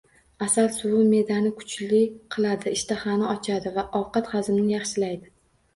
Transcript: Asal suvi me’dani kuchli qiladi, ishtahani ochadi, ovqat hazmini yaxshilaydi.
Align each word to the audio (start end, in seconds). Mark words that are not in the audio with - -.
Asal 0.45 0.69
suvi 0.77 1.01
me’dani 1.09 1.51
kuchli 1.59 2.01
qiladi, 2.37 2.75
ishtahani 2.81 3.29
ochadi, 3.35 3.79
ovqat 4.03 4.35
hazmini 4.35 4.77
yaxshilaydi. 4.79 5.37